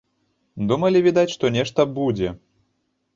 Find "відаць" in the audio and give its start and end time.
1.07-1.33